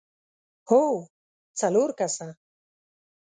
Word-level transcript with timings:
هو، 0.69 0.83
څلور 1.59 1.89
کسه! 1.99 2.27